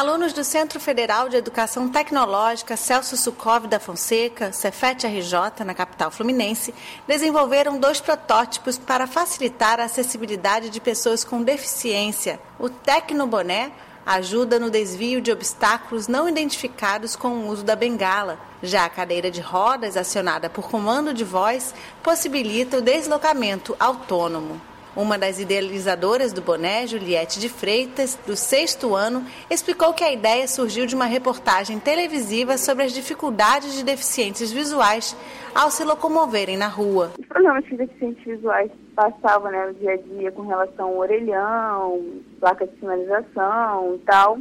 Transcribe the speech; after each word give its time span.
Alunos 0.00 0.32
do 0.32 0.42
Centro 0.42 0.80
Federal 0.80 1.28
de 1.28 1.36
Educação 1.36 1.86
Tecnológica 1.86 2.74
Celso 2.74 3.18
Sukov 3.18 3.66
da 3.66 3.78
Fonseca, 3.78 4.50
Cefet 4.50 5.06
RJ, 5.06 5.62
na 5.62 5.74
capital 5.74 6.10
fluminense, 6.10 6.74
desenvolveram 7.06 7.78
dois 7.78 8.00
protótipos 8.00 8.78
para 8.78 9.06
facilitar 9.06 9.78
a 9.78 9.84
acessibilidade 9.84 10.70
de 10.70 10.80
pessoas 10.80 11.22
com 11.22 11.42
deficiência. 11.42 12.40
O 12.58 12.70
Tecnoboné 12.70 13.72
ajuda 14.06 14.58
no 14.58 14.70
desvio 14.70 15.20
de 15.20 15.30
obstáculos 15.30 16.08
não 16.08 16.26
identificados 16.26 17.14
com 17.14 17.28
o 17.28 17.48
uso 17.48 17.62
da 17.62 17.76
bengala. 17.76 18.38
Já 18.62 18.86
a 18.86 18.88
cadeira 18.88 19.30
de 19.30 19.42
rodas, 19.42 19.98
acionada 19.98 20.48
por 20.48 20.70
comando 20.70 21.12
de 21.12 21.24
voz, 21.24 21.74
possibilita 22.02 22.78
o 22.78 22.82
deslocamento 22.82 23.76
autônomo. 23.78 24.69
Uma 24.96 25.16
das 25.16 25.38
idealizadoras 25.38 26.32
do 26.32 26.42
boné, 26.42 26.86
Juliette 26.86 27.38
de 27.38 27.48
Freitas, 27.48 28.18
do 28.26 28.34
sexto 28.34 28.94
ano, 28.94 29.24
explicou 29.48 29.92
que 29.92 30.02
a 30.02 30.12
ideia 30.12 30.48
surgiu 30.48 30.84
de 30.84 30.96
uma 30.96 31.04
reportagem 31.04 31.78
televisiva 31.78 32.58
sobre 32.58 32.84
as 32.84 32.92
dificuldades 32.92 33.74
de 33.74 33.84
deficientes 33.84 34.50
visuais 34.50 35.16
ao 35.54 35.70
se 35.70 35.84
locomoverem 35.84 36.56
na 36.56 36.66
rua. 36.66 37.12
Os 37.18 37.26
problemas 37.26 37.64
que 37.66 37.76
deficientes 37.76 38.24
visuais 38.24 38.70
passavam 38.96 39.50
né, 39.52 39.66
no 39.66 39.74
dia 39.74 39.92
a 39.92 39.96
dia 39.96 40.32
com 40.32 40.42
relação 40.42 40.88
ao 40.88 40.98
orelhão, 40.98 42.04
placa 42.40 42.66
de 42.66 42.78
sinalização 42.80 43.94
e 43.94 43.98
tal, 43.98 44.38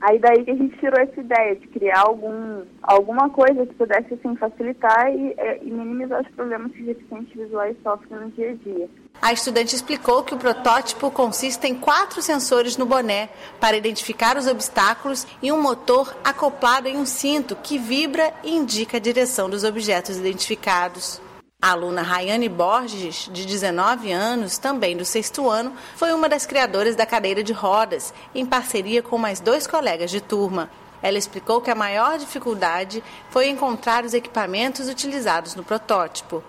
Aí 0.00 0.18
daí 0.18 0.44
que 0.44 0.50
a 0.50 0.56
gente 0.56 0.78
tirou 0.78 0.98
essa 0.98 1.20
ideia 1.20 1.56
de 1.56 1.66
criar 1.68 2.00
algum, 2.00 2.62
alguma 2.82 3.28
coisa 3.28 3.66
que 3.66 3.74
pudesse 3.74 4.14
assim, 4.14 4.34
facilitar 4.36 5.12
e, 5.12 5.34
é, 5.36 5.58
e 5.62 5.70
minimizar 5.70 6.22
os 6.22 6.28
problemas 6.28 6.72
que 6.72 6.80
os 6.80 6.86
deficientes 6.86 7.34
visuais 7.34 7.76
sofrem 7.82 8.18
no 8.18 8.30
dia 8.30 8.50
a 8.50 8.54
dia. 8.54 8.88
A 9.20 9.32
estudante 9.34 9.76
explicou 9.76 10.22
que 10.22 10.34
o 10.34 10.38
protótipo 10.38 11.10
consiste 11.10 11.66
em 11.66 11.74
quatro 11.74 12.22
sensores 12.22 12.78
no 12.78 12.86
boné 12.86 13.28
para 13.60 13.76
identificar 13.76 14.38
os 14.38 14.46
obstáculos 14.46 15.26
e 15.42 15.52
um 15.52 15.60
motor 15.60 16.16
acoplado 16.24 16.88
em 16.88 16.96
um 16.96 17.04
cinto 17.04 17.54
que 17.54 17.76
vibra 17.76 18.32
e 18.42 18.56
indica 18.56 18.96
a 18.96 19.00
direção 19.00 19.50
dos 19.50 19.64
objetos 19.64 20.16
identificados. 20.16 21.20
A 21.62 21.72
aluna 21.72 22.00
Rayane 22.00 22.48
Borges, 22.48 23.28
de 23.30 23.44
19 23.46 24.10
anos, 24.10 24.56
também 24.56 24.96
do 24.96 25.04
sexto 25.04 25.46
ano, 25.46 25.72
foi 25.94 26.10
uma 26.14 26.26
das 26.26 26.46
criadoras 26.46 26.96
da 26.96 27.04
cadeira 27.04 27.42
de 27.42 27.52
rodas, 27.52 28.14
em 28.34 28.46
parceria 28.46 29.02
com 29.02 29.18
mais 29.18 29.40
dois 29.40 29.66
colegas 29.66 30.10
de 30.10 30.22
turma. 30.22 30.70
Ela 31.02 31.18
explicou 31.18 31.60
que 31.60 31.70
a 31.70 31.74
maior 31.74 32.16
dificuldade 32.16 33.04
foi 33.28 33.48
encontrar 33.48 34.06
os 34.06 34.14
equipamentos 34.14 34.88
utilizados 34.88 35.54
no 35.54 35.62
protótipo. 35.62 36.42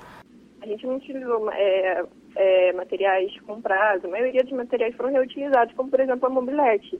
A 0.62 0.66
gente 0.66 0.88
não 0.88 0.96
utilizou 0.96 1.52
é, 1.52 2.06
é, 2.38 2.72
materiais 2.72 3.38
comprados, 3.42 4.06
a 4.06 4.08
maioria 4.08 4.44
dos 4.44 4.54
materiais 4.54 4.96
foram 4.96 5.12
reutilizados, 5.12 5.76
como 5.76 5.90
por 5.90 6.00
exemplo 6.00 6.26
a 6.26 6.30
mobilete. 6.30 6.98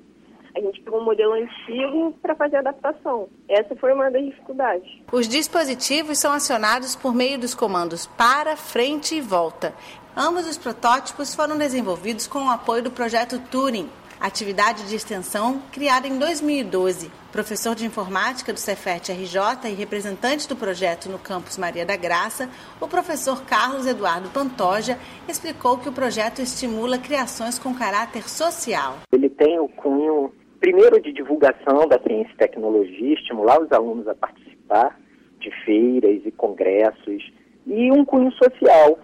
A 0.56 0.60
gente 0.60 0.82
pegou 0.82 1.00
um 1.00 1.06
modelo 1.06 1.34
antigo 1.34 2.14
para 2.22 2.36
fazer 2.36 2.58
a 2.58 2.60
adaptação. 2.60 3.30
Essa 3.48 3.76
foi 3.76 3.94
uma 3.94 4.10
das 4.12 4.24
dificuldades. 4.24 4.90
Os 5.12 5.28
dispositivos 5.28 6.20
são 6.20 6.34
acionados 6.34 6.96
por 6.96 7.14
meio 7.14 7.40
dos 7.40 7.56
comandos 7.56 8.06
para, 8.06 8.56
frente 8.56 9.16
e 9.16 9.22
volta. 9.22 9.74
Ambos 10.16 10.46
os 10.48 10.58
protótipos 10.58 11.34
foram 11.34 11.58
desenvolvidos 11.58 12.28
com 12.28 12.46
o 12.46 12.50
apoio 12.50 12.84
do 12.84 12.92
projeto 12.92 13.40
Turing, 13.50 13.90
atividade 14.20 14.88
de 14.88 14.96
extensão 14.96 15.62
criada 15.72 16.08
em 16.08 16.20
2012. 16.20 17.10
Professor 17.32 17.74
de 17.74 17.86
informática 17.86 18.52
do 18.52 18.60
Cefet 18.60 19.12
RJ 19.12 19.70
e 19.70 19.74
representante 19.74 20.48
do 20.48 20.56
projeto 20.56 21.10
no 21.10 21.18
campus 21.18 21.58
Maria 21.58 21.86
da 21.86 21.96
Graça, 21.96 22.50
o 22.80 22.88
professor 22.88 23.42
Carlos 23.44 23.88
Eduardo 23.88 24.30
Pantoja 24.30 25.00
explicou 25.28 25.78
que 25.78 25.90
o 25.90 25.94
projeto 25.94 26.40
estimula 26.40 26.98
criações 26.98 27.58
com 27.58 27.74
caráter 27.74 28.30
social. 28.30 28.98
Ele 29.12 29.30
tem 29.30 29.60
o 29.60 29.70
cunho 29.70 30.32
primeiro 30.62 31.02
de 31.02 31.12
divulgação 31.12 31.88
da 31.88 32.00
ciência 32.00 32.32
e 32.32 32.38
tecnologia, 32.38 33.16
estimular 33.16 33.60
os 33.60 33.72
alunos 33.72 34.08
a 34.08 34.16
participar 34.16 34.98
de 35.40 35.52
feiras 35.66 36.22
e 36.24 36.32
congressos, 36.32 37.34
e 37.66 37.92
um 37.92 38.06
cunho 38.06 38.32
social 38.34 39.00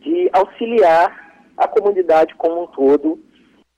de 0.00 0.28
auxiliar 0.32 1.52
a 1.56 1.68
comunidade 1.68 2.34
como 2.36 2.64
um 2.64 2.66
todo. 2.68 3.20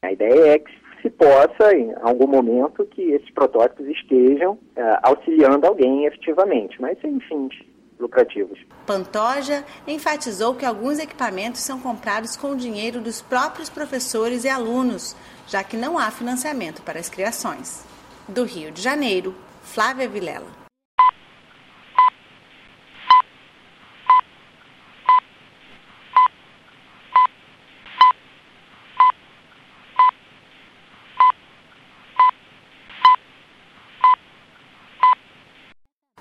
A 0.02 0.12
ideia 0.12 0.54
é 0.54 0.58
que 0.60 0.72
se 1.02 1.10
possa, 1.10 1.76
em 1.76 1.92
algum 2.02 2.28
momento, 2.28 2.86
que 2.86 3.02
esses 3.02 3.30
protótipos 3.30 3.86
estejam 3.88 4.52
uh, 4.52 4.98
auxiliando 5.02 5.66
alguém 5.66 6.06
efetivamente, 6.06 6.80
mas 6.80 6.98
fins 7.00 7.54
lucrativos. 7.98 8.58
Pantoja 8.86 9.64
enfatizou 9.86 10.54
que 10.54 10.64
alguns 10.64 10.98
equipamentos 10.98 11.60
são 11.60 11.80
comprados 11.80 12.36
com 12.36 12.50
o 12.50 12.56
dinheiro 12.56 13.00
dos 13.00 13.22
próprios 13.22 13.68
professores 13.68 14.44
e 14.44 14.48
alunos, 14.48 15.16
já 15.46 15.62
que 15.62 15.76
não 15.76 15.98
há 15.98 16.10
financiamento 16.10 16.82
para 16.82 17.00
as 17.00 17.08
criações. 17.08 17.84
Do 18.28 18.44
Rio 18.44 18.70
de 18.70 18.82
Janeiro, 18.82 19.34
Flávia 19.62 20.08
Vilela. 20.08 20.63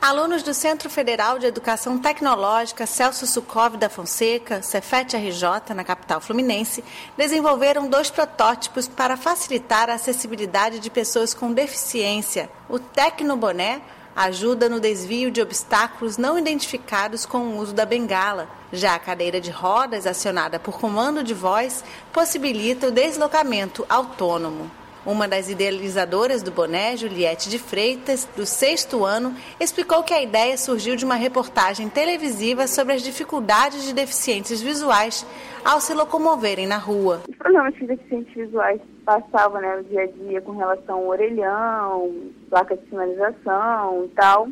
Alunos 0.03 0.44
do 0.44 0.53
Centro 0.53 0.90
Federal 0.90 1.40
de 1.40 1.46
Educação 1.46 1.97
Tecnológica 1.97 2.86
Celso 2.86 3.25
Sukov 3.25 3.78
da 3.78 3.88
Fonseca, 3.88 4.62
Cefet 4.62 5.16
RJ, 5.16 5.74
na 5.74 5.81
capital 5.81 6.19
fluminense, 6.19 6.84
desenvolveram 7.16 7.88
dois 7.88 8.12
protótipos 8.12 8.86
para 8.86 9.16
facilitar 9.16 9.90
a 9.90 9.94
acessibilidade 9.94 10.80
de 10.80 10.90
pessoas 10.90 11.34
com 11.34 11.53
deficiência. 11.53 12.50
O 12.68 12.80
Tecnoboné 12.80 13.81
ajuda 14.13 14.68
no 14.68 14.81
desvio 14.81 15.31
de 15.31 15.42
obstáculos 15.42 16.18
não 16.18 16.38
identificados 16.38 17.25
com 17.25 17.38
o 17.38 17.58
uso 17.59 17.74
da 17.74 17.86
bengala. 17.86 18.50
Já 18.74 18.96
a 18.96 19.00
cadeira 19.00 19.40
de 19.40 19.52
rodas, 19.52 20.06
acionada 20.06 20.59
por 20.59 20.81
comando 20.81 21.24
de 21.24 21.34
voz, 21.34 21.81
possibilita 22.12 22.88
o 22.88 22.92
deslocamento 22.92 23.86
autônomo. 23.88 24.69
Uma 25.06 25.28
das 25.28 25.50
idealizadoras 25.50 26.41
do 26.41 26.50
boné, 26.50 26.96
Juliette 26.96 27.50
de 27.50 27.59
Freitas, 27.59 28.25
do 28.38 28.46
sexto 28.46 29.03
ano, 29.03 29.36
explicou 29.59 30.02
que 30.02 30.14
a 30.14 30.22
ideia 30.22 30.58
surgiu 30.58 30.96
de 30.96 31.03
uma 31.03 31.16
reportagem 31.16 31.90
televisiva 31.90 32.68
sobre 32.68 32.94
as 32.94 33.02
dificuldades 33.02 33.84
de 33.84 33.94
deficientes 33.94 34.62
visuais 34.62 35.25
ao 35.66 35.81
se 35.81 35.94
locomoverem 35.94 36.66
na 36.66 36.78
rua. 36.78 37.22
Os 37.28 37.36
problemas 37.36 37.75
que 37.75 37.86
deficientes 37.86 38.34
visuais 38.34 38.80
passavam 39.06 39.59
né, 39.59 39.75
no 39.75 39.84
dia 39.84 40.03
a 40.03 40.08
dia 40.08 40.42
com 40.42 40.56
relação 40.56 40.96
ao 40.96 41.08
orelhão, 41.08 42.13
placa 42.50 42.78
de 42.78 42.88
sinalização 42.90 44.06
e 44.06 44.08
tal. 44.09 44.47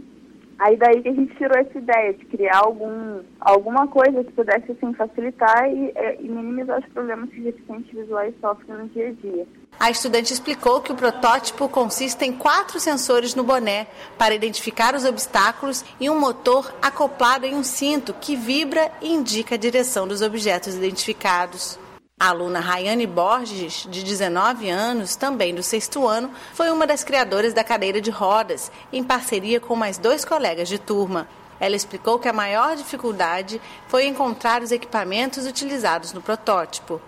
Aí 0.60 0.78
daí 0.78 1.02
que 1.02 1.10
a 1.10 1.14
gente 1.14 1.36
tirou 1.36 1.58
essa 1.58 1.78
ideia 1.78 2.14
de 2.14 2.26
criar 2.26 2.60
algum, 2.60 3.22
alguma 3.40 3.88
coisa 3.88 4.24
que 4.24 4.32
pudesse 4.32 4.72
assim, 4.72 4.94
facilitar 4.94 5.68
e, 5.70 5.92
é, 5.96 6.22
e 6.22 6.30
minimizar 6.30 6.80
os 6.80 6.86
problemas 6.94 7.30
que 7.30 7.42
deficientes 7.42 7.92
visuais 7.92 8.34
sofrem 8.40 8.78
no 8.78 8.88
dia 8.90 9.10
a 9.10 9.12
dia. 9.12 9.48
A 9.80 9.90
estudante 9.90 10.32
explicou 10.32 10.82
que 10.82 10.92
o 10.92 10.96
protótipo 10.96 11.68
consiste 11.68 12.24
em 12.24 12.34
quatro 12.34 12.80
sensores 12.80 13.34
no 13.34 13.44
boné 13.44 13.88
para 14.18 14.36
identificar 14.36 14.94
os 14.94 15.06
obstáculos 15.06 15.84
e 16.00 16.10
um 16.10 16.20
motor 16.20 16.72
acoplado 16.82 17.46
em 17.46 17.56
um 17.56 17.64
cinto 17.64 18.14
que 18.14 18.36
vibra 18.36 18.92
e 19.02 19.12
indica 19.12 19.56
a 19.56 19.58
direção 19.58 20.08
dos 20.08 20.22
objetos 20.22 20.76
identificados. 20.76 21.80
A 22.22 22.30
aluna 22.30 22.60
Rayane 22.60 23.08
Borges, 23.08 23.88
de 23.90 24.04
19 24.04 24.70
anos, 24.70 25.16
também 25.16 25.56
do 25.56 25.64
sexto 25.64 26.06
ano, 26.06 26.30
foi 26.54 26.70
uma 26.70 26.86
das 26.86 27.04
criadoras 27.04 27.52
da 27.52 27.64
cadeira 27.64 28.00
de 28.00 28.12
rodas, 28.12 28.72
em 28.94 29.04
parceria 29.04 29.60
com 29.60 29.76
mais 29.76 29.98
dois 29.98 30.24
colegas 30.24 30.70
de 30.70 30.80
turma. 30.80 31.28
Ela 31.60 31.76
explicou 31.76 32.20
que 32.20 32.28
a 32.28 32.34
maior 32.34 32.76
dificuldade 32.76 33.60
foi 33.88 34.06
encontrar 34.06 34.62
os 34.62 34.72
equipamentos 34.72 35.48
utilizados 35.48 36.14
no 36.14 36.22
protótipo. 36.22 37.02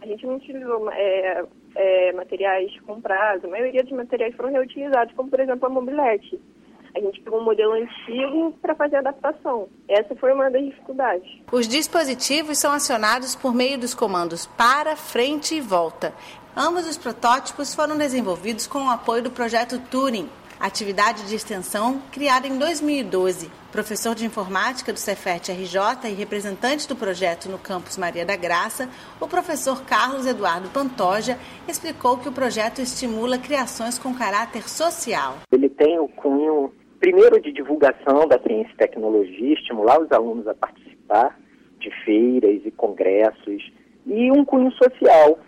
A 0.00 0.06
gente 0.06 0.24
não 0.24 0.36
utilizou 0.36 0.88
é, 0.92 1.44
é, 1.74 2.12
materiais 2.12 2.70
comprados, 2.82 3.44
a 3.44 3.48
maioria 3.48 3.82
dos 3.82 3.90
materiais 3.90 4.36
foram 4.36 4.52
reutilizados, 4.52 5.12
como 5.14 5.30
por 5.30 5.40
exemplo 5.40 5.66
a 5.66 5.68
mobilete. 5.68 6.40
A 6.96 7.00
gente 7.00 7.20
pegou 7.22 7.40
um 7.40 7.44
modelo 7.44 7.72
antigo 7.72 8.52
para 8.62 8.74
fazer 8.74 8.96
a 8.96 8.98
adaptação. 9.00 9.68
Essa 9.88 10.14
foi 10.14 10.32
uma 10.32 10.48
das 10.48 10.64
dificuldades. 10.64 11.28
Os 11.50 11.66
dispositivos 11.66 12.58
são 12.58 12.72
acionados 12.72 13.34
por 13.34 13.52
meio 13.52 13.76
dos 13.76 13.94
comandos 13.94 14.46
para, 14.46 14.94
frente 14.94 15.56
e 15.56 15.60
volta. 15.60 16.12
Ambos 16.56 16.86
os 16.86 16.96
protótipos 16.96 17.74
foram 17.74 17.98
desenvolvidos 17.98 18.68
com 18.68 18.84
o 18.84 18.90
apoio 18.90 19.24
do 19.24 19.30
projeto 19.30 19.76
Turing, 19.90 20.28
atividade 20.60 21.26
de 21.26 21.34
extensão 21.34 22.00
criada 22.12 22.46
em 22.46 22.56
2012. 22.56 23.50
Professor 23.72 24.14
de 24.14 24.24
informática 24.24 24.92
do 24.92 24.98
Cefet 25.00 25.50
RJ 25.50 26.08
e 26.08 26.14
representante 26.14 26.86
do 26.86 26.94
projeto 26.94 27.48
no 27.48 27.58
campus 27.58 27.98
Maria 27.98 28.24
da 28.24 28.36
Graça, 28.36 28.88
o 29.20 29.26
professor 29.26 29.82
Carlos 29.82 30.26
Eduardo 30.26 30.68
Pantoja 30.68 31.40
explicou 31.66 32.18
que 32.18 32.28
o 32.28 32.32
projeto 32.32 32.80
estimula 32.80 33.36
criações 33.36 33.98
com 33.98 34.14
caráter 34.14 34.68
social. 34.68 35.38
Ele 35.50 35.68
tem 35.68 35.98
o 35.98 36.06
cunho 36.06 36.72
primeiro 37.04 37.38
de 37.38 37.52
divulgação 37.52 38.26
da 38.26 38.38
ciência 38.38 38.72
e 38.72 38.76
tecnologia, 38.78 39.52
estimular 39.52 40.00
os 40.00 40.10
alunos 40.10 40.48
a 40.48 40.54
participar 40.54 41.38
de 41.78 41.90
feiras 42.02 42.62
e 42.64 42.70
congressos, 42.70 43.70
e 44.06 44.32
um 44.32 44.42
cunho 44.42 44.72
social 44.72 45.38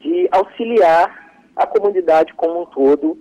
de 0.00 0.28
auxiliar 0.32 1.48
a 1.54 1.68
comunidade 1.68 2.34
como 2.34 2.62
um 2.62 2.66
todo. 2.66 3.16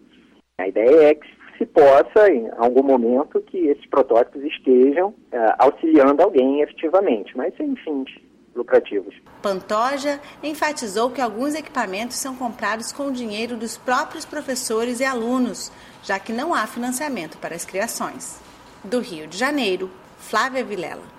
A 0.57 0.67
ideia 0.67 1.11
é 1.11 1.13
que 1.13 1.27
se 1.55 1.67
possa, 1.67 2.31
em 2.31 2.49
algum 2.57 2.81
momento, 2.81 3.39
que 3.41 3.67
esses 3.67 3.85
protótipos 3.85 4.41
estejam 4.41 5.09
uh, 5.09 5.53
auxiliando 5.59 6.23
alguém 6.23 6.61
efetivamente, 6.61 7.37
mas 7.37 7.53
fins 7.55 8.09
lucrativos. 8.55 9.15
Pantoja 9.41 10.19
enfatizou 10.41 11.09
que 11.11 11.21
alguns 11.21 11.55
equipamentos 11.55 12.17
são 12.17 12.35
comprados 12.35 12.91
com 12.91 13.07
o 13.07 13.11
dinheiro 13.11 13.57
dos 13.57 13.77
próprios 13.77 14.25
professores 14.25 14.99
e 14.99 15.05
alunos, 15.05 15.71
já 16.03 16.19
que 16.19 16.33
não 16.33 16.53
há 16.53 16.65
financiamento 16.67 17.37
para 17.37 17.55
as 17.55 17.65
criações. 17.65 18.39
Do 18.83 18.99
Rio 18.99 19.27
de 19.27 19.37
Janeiro, 19.37 19.89
Flávia 20.19 20.63
Vilela. 20.63 21.12